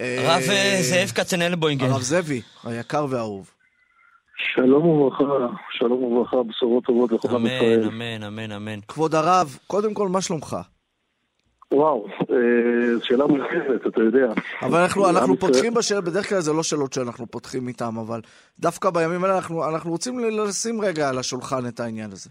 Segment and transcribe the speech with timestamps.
[0.00, 1.86] הרב אה, זאב כצנלבוינגר.
[1.86, 3.50] הרב זאבי, היקר והאהוב.
[4.54, 5.24] שלום וברכה,
[5.70, 7.84] שלום וברכה, בשורות טובות לכל עם ישראל.
[7.84, 7.92] אמן,
[8.22, 8.80] אמן, אמן, אמן.
[8.88, 10.56] כבוד הרב, קודם כל, מה שלומך?
[11.74, 12.36] וואו, אה,
[13.02, 14.32] שאלה מורכבת, אתה יודע.
[14.62, 18.20] אבל אנחנו, אנחנו פותחים בשאלה, בדרך כלל זה לא שאלות שאנחנו פותחים איתם, אבל
[18.58, 22.30] דווקא בימים האלה אנחנו, אנחנו רוצים ל- לשים רגע על השולחן את העניין הזה.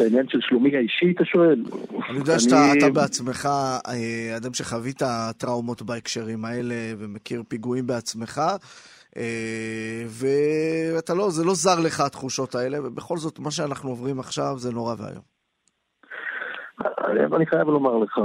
[0.00, 1.64] את העניין של שלומי האישי, אתה שואל?
[2.10, 3.46] אני יודע שאתה אתה בעצמך
[3.88, 5.02] אה, אדם שחווית
[5.38, 8.40] טראומות בהקשרים האלה ומכיר פיגועים בעצמך,
[9.16, 14.54] אה, ואתה לא, זה לא זר לך התחושות האלה, ובכל זאת, מה שאנחנו עוברים עכשיו
[14.56, 15.22] זה נורא ואיום.
[17.08, 18.18] אני אני חייב לומר לך,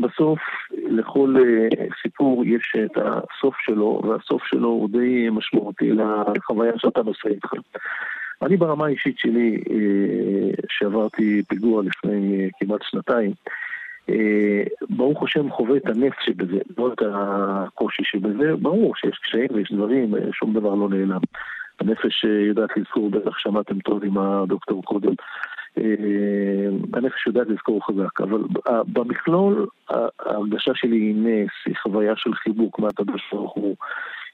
[0.00, 0.38] בסוף
[0.72, 7.28] לכל אה, סיפור יש את הסוף שלו, והסוף שלו הוא די משמעותי לחוויה שאתה נושא
[7.28, 7.52] איתך.
[8.42, 13.32] אני ברמה האישית שלי, אה, שעברתי פיגוע לפני אה, כמעט שנתיים,
[14.08, 19.72] אה, ברוך השם חווה את הנפט שבזה, לא את הקושי שבזה, ברור שיש קשיים ויש
[19.72, 21.20] דברים, שום דבר לא נעלם.
[21.80, 25.12] הנפש יודעת לזכור, בטח שמעתם טוב עם הדוקטור קודם.
[26.94, 28.42] הנפש יודעת לזכור חזק, אבל
[28.92, 29.66] במכלול
[30.20, 33.76] ההרגשה שלי היא נס, היא חוויה של חיבוק מהקדוש ברוך הוא,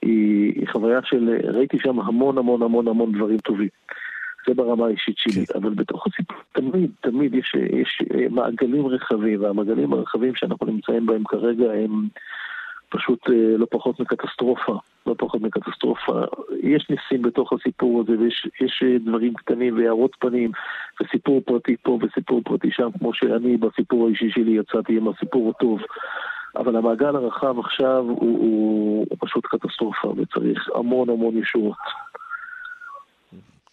[0.04, 3.68] היא, היא חוויה של, ראיתי שם המון המון המון המון דברים טובים.
[4.46, 5.58] זה ברמה האישית שלי, כן.
[5.58, 11.24] אבל בתוך הסיפור תמיד, תמיד יש, יש אה, מעגלים רחבים, והמעגלים הרחבים שאנחנו נמצאים בהם
[11.24, 12.08] כרגע הם
[12.88, 16.22] פשוט אה, לא פחות מקטסטרופה, לא פחות מקטסטרופה.
[16.62, 20.50] יש ניסים בתוך הסיפור הזה, ויש יש אה, דברים קטנים והערות פנים,
[21.00, 25.80] וסיפור פרטי פה וסיפור פרטי שם, כמו שאני בסיפור האישי שלי יצאתי עם הסיפור הטוב.
[26.56, 31.76] אבל המעגל הרחב עכשיו הוא, הוא, פשוט קטסטרופה, וצריך המון המון ישועות.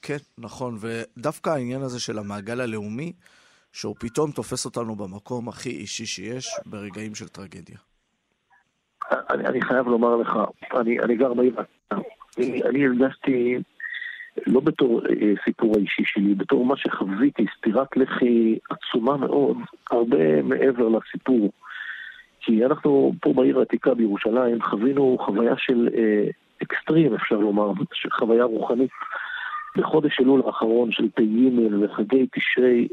[0.01, 3.13] כן, נכון, ודווקא העניין הזה של המעגל הלאומי,
[3.73, 7.77] שהוא פתאום תופס אותנו במקום הכי אישי שיש ברגעים של טרגדיה.
[9.11, 10.29] אני, אני חייב לומר לך,
[10.79, 11.55] אני, אני גר בעיר,
[12.37, 13.57] אני, אני הרגשתי,
[14.47, 19.57] לא בתור אה, סיפור האישי שלי, בתור מה שחוויתי, סטירת לחי עצומה מאוד,
[19.91, 21.51] הרבה מעבר לסיפור.
[22.41, 26.29] כי אנחנו פה בעיר העתיקה בירושלים חווינו חוויה של אה,
[26.63, 27.71] אקסטרים, אפשר לומר,
[28.11, 28.91] חוויה רוחנית.
[29.75, 31.23] בחודש אלול האחרון של פ"ג
[31.81, 32.87] וחגי תשרי,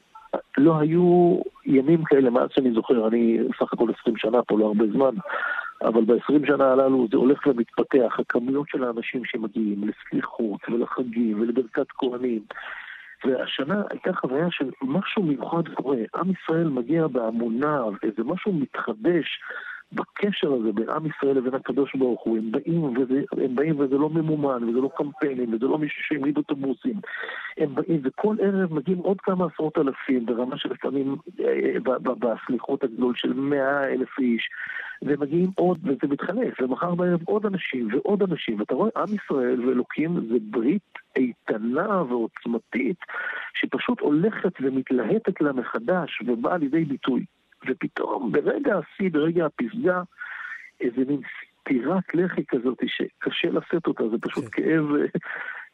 [0.58, 4.84] לא היו ימים כאלה מאז שאני זוכר, אני סך הכל 20 שנה פה, לא הרבה
[4.92, 5.14] זמן,
[5.82, 12.40] אבל ב-20 שנה הללו זה הולך ומתפתח, הכמויות של האנשים שמגיעים לסליחות ולחגים ולברכת כהנים.
[13.24, 15.96] והשנה הייתה חוויה של משהו מיוחד קורה.
[16.16, 19.40] עם ישראל מגיע בהמוניו, איזה משהו מתחדש
[19.92, 22.38] בקשר הזה בין עם ישראל לבין הקדוש ברוך הוא.
[22.38, 26.36] הם באים וזה, הם באים וזה לא ממומן, וזה לא קמפיינים, וזה לא מישהו שהעמיד
[26.36, 27.00] אוטובוסים.
[27.58, 32.84] הם באים, וכל ערב מגיעים עוד כמה עשרות אלפים, ברמה של לפעמים, אה, ב- בסליחות
[32.84, 34.48] הגדול של מאה אלף איש.
[35.02, 40.28] ומגיעים עוד, וזה מתחלף, ומחר בערב עוד אנשים ועוד אנשים, ואתה רואה, עם ישראל ואלוקים
[40.28, 42.98] זה ברית איתנה ועוצמתית,
[43.54, 47.24] שפשוט הולכת ומתלהטת לה מחדש, ובאה לידי ביטוי.
[47.68, 50.02] ופתאום, ברגע השיא, ברגע הפסגה,
[50.80, 51.20] איזה מין
[51.60, 54.62] סטירת לחי כזאת שקשה לשאת אותה, זה פשוט כן.
[54.62, 54.84] כאב,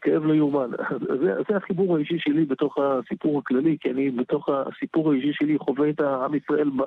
[0.05, 0.71] כאב לא יאומן.
[1.23, 5.91] זה, זה החיבור האישי שלי בתוך הסיפור הכללי, כי אני בתוך הסיפור האישי שלי חווה
[5.91, 6.83] את העם ישראל ב,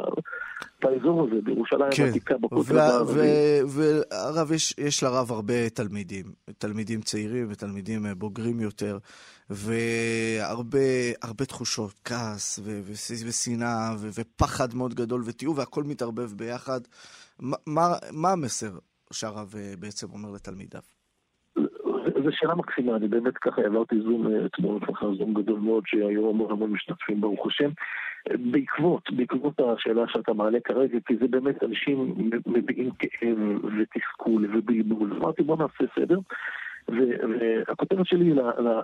[0.82, 3.12] באזור הזה, בירושלים כן, העתיקה, בכותל וה- המערבי.
[3.14, 6.26] ו- והרב, יש, יש לרב הרבה תלמידים,
[6.58, 8.98] תלמידים צעירים ותלמידים אה, בוגרים יותר,
[9.50, 10.80] והרבה
[11.22, 12.60] הרבה תחושות, כעס
[13.28, 16.80] ושנאה ופחד מאוד גדול ותיעוב, והכל מתערבב ביחד.
[17.40, 18.72] מה, מה, מה המסר
[19.14, 20.82] שהרב אה, בעצם אומר לתלמידיו?
[22.28, 26.30] זו שאלה מקסימה, אני באמת ככה העברתי זום אה, אתמול, ככה זום גדול מאוד, שהיו
[26.30, 27.70] המון המון משתתפים ברוך השם.
[28.52, 33.38] בעקבות, בעקבות השאלה שאתה מעלה כרגע, כי זה באמת אנשים מביעים כאב
[33.78, 35.14] ותסכול ובלבול.
[35.14, 36.20] אמרתי בוא נעשה סדר.
[36.88, 38.34] והכותרת שלי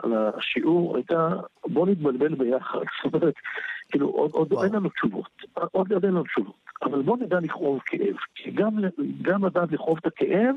[0.04, 1.30] לשיעור הייתה,
[1.66, 2.80] בוא נתבלבל ביחד.
[3.04, 3.34] זאת אומרת,
[3.90, 4.54] כאילו, עוד, עוד.
[4.64, 5.30] אין לנו תשובות.
[5.54, 6.56] עוד, עוד אין לנו תשובות.
[6.84, 8.16] אבל בוא נדע לכאוב כאב.
[8.36, 8.72] כי גם,
[9.22, 10.56] גם לדעת לכאוב את הכאב,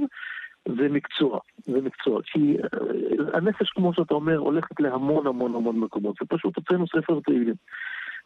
[0.67, 2.23] זה מקצוע, זה מקצוע.
[2.23, 6.17] כי אה, הנפש, כמו שאתה אומר, הולכת להמון המון המון מקומות.
[6.21, 7.55] זה פשוט הוצאנו ספר תהילים.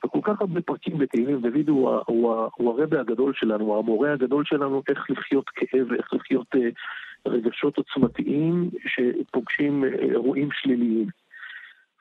[0.05, 4.45] וכל כך הרבה פרקים בתהילים, דוד הוא, הוא, הוא הרבה הגדול שלנו, הוא המורה הגדול
[4.45, 6.69] שלנו איך לחיות כאב ואיך לחיות אה,
[7.27, 11.07] רגשות עוצמתיים שפוגשים אה, אירועים שליליים.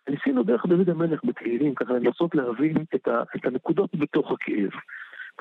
[0.09, 4.69] ניסינו דרך דוד המלך בתהילים, ככה לנסות להבין את, ה, את הנקודות בתוך הכאב.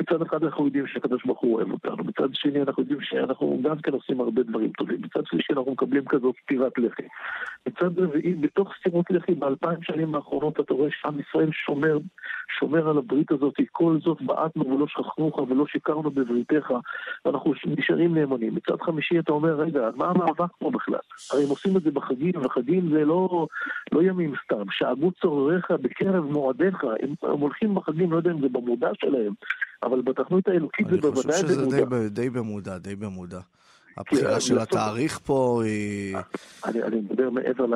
[0.01, 3.79] מצד אחד אנחנו יודעים שהקדוש ברוך הוא אוהב אותנו, מצד שני אנחנו יודעים שאנחנו גם
[3.79, 7.03] כן עושים הרבה דברים טובים, מצד שלישי אנחנו מקבלים כזאת סטירת לחי.
[7.67, 11.99] מצד רביעי, בתוך סטירות לחי באלפיים שנים האחרונות אתה רואה שעם ישראל שומר,
[12.59, 16.73] שומר על הברית הזאת, כל זאת בעטנו ולא שכחנוך ולא שיקרנו בבריתך,
[17.25, 18.55] ואנחנו נשארים נאמנים.
[18.55, 20.99] מצד חמישי אתה אומר, רגע, מה המאבק פה בכלל?
[21.33, 23.47] הרי הם עושים את זה בחגים, וחגים זה לא,
[23.93, 28.49] לא ימים סתם, שאגו צורריך בקרב מועדיך, הם, הם הולכים בחגים, לא יודע אם זה
[28.49, 29.33] במודע שלהם,
[29.83, 31.39] אבל בתכנית האלוקית זה בוודאי במודע.
[31.39, 33.41] אני חושב שזה די, די במודע, די במודע.
[33.99, 36.17] הבחירה של התאריך פה היא...
[36.65, 37.67] אני מדבר מעבר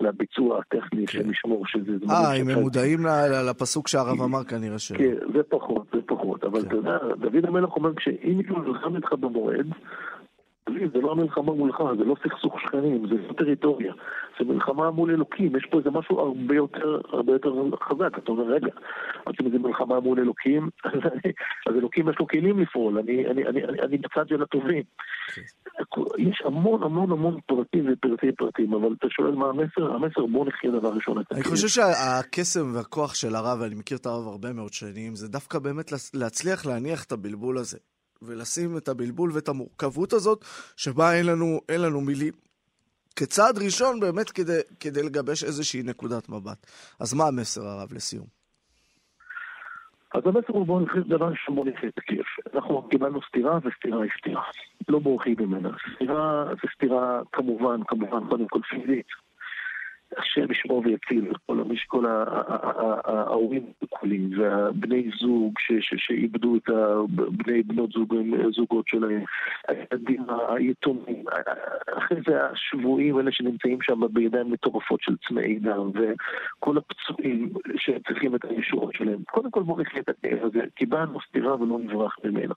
[0.00, 1.92] לביצוע הטכני של לשמור שזה...
[2.10, 3.06] אה, אם הם מודעים
[3.50, 4.92] לפסוק שהרב אמר כנראה ש...
[4.92, 6.44] כן, זה פחות, זה פחות.
[6.44, 9.66] אבל אתה יודע, דוד המלך אומר, כשאם מישהו נלחם איתך במועד,
[10.68, 13.92] זה לא המלחמה מולך, זה לא סכסוך שכנים, זה לא טריטוריה.
[14.40, 17.52] זה מלחמה מול אלוקים, יש פה איזה משהו הרבה יותר, הרבה יותר
[17.82, 18.18] חזק.
[18.18, 18.72] אתה אומר, רגע,
[19.26, 20.68] עד שזה מלחמה מול אלוקים,
[21.68, 24.82] אז אלוקים יש לו כלים לפעול, אני, אני, אני, אני, אני בצד של הטובים.
[26.18, 29.92] יש המון המון המון פרטים ופרטי פרטים, אבל אתה שואל מה המסר?
[29.92, 31.22] המסר בוא נחיה דבר ראשון.
[31.32, 35.58] אני חושב שהקסם והכוח של הרב, ואני מכיר את הרב הרבה מאוד שנים, זה דווקא
[35.58, 37.78] באמת להצליח להניח את הבלבול הזה.
[38.22, 40.44] ולשים את הבלבול ואת המורכבות הזאת,
[40.76, 42.49] שבה אין לנו, אין לנו מילים.
[43.20, 46.66] כצעד ראשון באמת כדי, כדי לגבש איזושהי נקודת מבט.
[47.00, 48.26] אז מה המסר הרב לסיום?
[50.14, 52.26] אז המסר הוא בואו נחליט דבר בואו נחליט כיף.
[52.54, 54.42] אנחנו קיבלנו סתירה וסתירה היא סתירה.
[54.88, 55.70] לא בורחים ממנה.
[55.94, 59.06] סתירה זה סתירה כמובן, כמובן, קודם כל פיזית.
[60.18, 61.32] השם ישמור ויציל,
[61.86, 62.04] כל,
[63.04, 66.70] ההורים הכולים והבני זוג שאיבדו את
[67.30, 68.14] בני בנות זוג,
[68.56, 69.24] זוגות שלהם,
[69.68, 71.24] הילדים היתומים,
[71.98, 78.44] אחרי זה השבויים, אלה שנמצאים שם בידיים מטורפות של צמאי דם, וכל הפצועים שצריכים את
[78.44, 79.22] הישועות שלהם.
[79.30, 82.54] קודם כל בואו נחיה את הכאב הזה, קיבלנו סתירה ולא נברח ממנה.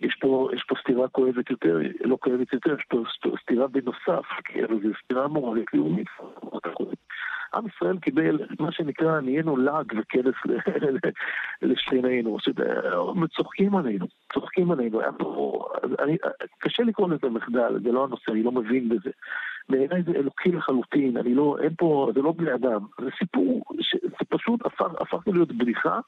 [0.00, 3.02] יש פה, יש פה סתירה כואבת יותר, לא כואבת יותר, יש פה
[3.42, 4.26] סתירה בנוסף,
[4.64, 6.08] אבל זו סתירה מורלית לאומית.
[7.54, 10.34] עם ישראל קיבל מה שנקרא, נהיינו לעג וקלס
[11.62, 12.36] לשכנינו,
[13.36, 15.00] צוחקים עלינו, צוחקים עלינו.
[15.98, 16.16] אני,
[16.58, 19.10] קשה לקרוא לזה מחדל, זה לא הנושא, אני לא מבין בזה.
[19.68, 23.64] בעיניי זה אלוקי לחלוטין, אני לא, אין פה, זה לא בני אדם, זה סיפור,
[24.02, 26.00] זה פשוט הפך, הפך להיות בדיחה.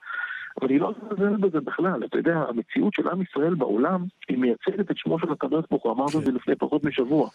[0.61, 2.05] אבל היא לא מזלזל בזה בכלל.
[2.05, 5.93] אתה יודע, המציאות של עם ישראל בעולם, היא מייצגת את שמו של הקדוש ברוך הוא,
[5.93, 7.29] אמרנו את זה לפני פחות משבוע.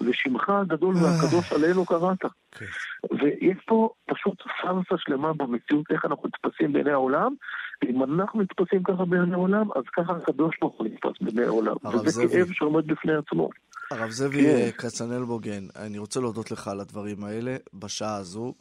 [0.00, 2.18] ושמך הגדול והקדוש עלינו קראת.
[2.52, 2.64] כן.
[3.10, 7.34] ויש פה פשוט פארסה שלמה במציאות, איך אנחנו נתפסים בעיני העולם,
[7.82, 11.76] ואם אנחנו נתפסים ככה בעיני העולם, אז ככה הקדוש ברוך הוא נתפס בעיני העולם.
[12.04, 13.50] וזה כאב שעומד בפני עצמו.
[13.90, 14.70] הרב זאבי כן.
[14.78, 18.54] כצנל בוגן, אני רוצה להודות לך על הדברים האלה בשעה הזו.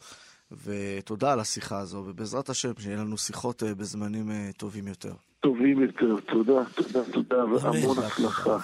[0.63, 5.13] ותודה על השיחה הזו, ובעזרת השם, שיהיה לנו שיחות אה, בזמנים אה, טובים יותר.
[5.39, 8.57] טובים יותר, תודה, תודה, תודה, והמון הצלחה.